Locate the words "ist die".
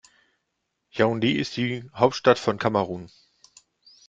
1.33-1.87